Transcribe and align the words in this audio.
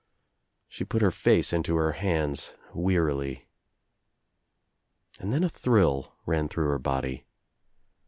She 0.67 0.83
put 0.83 1.03
her 1.03 1.11
face 1.11 1.53
into 1.53 1.75
her 1.75 1.91
hands, 1.91 2.55
wearily. 2.73 3.47
And 5.19 5.31
then 5.31 5.43
a 5.43 5.47
thrill 5.47 6.15
ran 6.25 6.49
through 6.49 6.69
her 6.69 6.79
body. 6.79 7.27